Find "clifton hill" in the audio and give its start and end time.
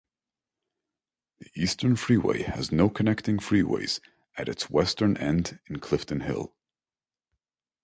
5.79-6.55